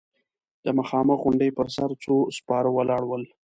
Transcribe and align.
د 0.63 0.65
مخامخ 0.79 1.19
غونډۍ 1.25 1.49
پر 1.57 1.67
سر 1.75 1.89
څو 2.03 2.15
سپاره 2.37 2.69
ولاړ 2.77 3.01
ول. 3.07 3.23